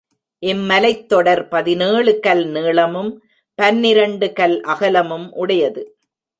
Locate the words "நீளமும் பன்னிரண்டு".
2.47-4.33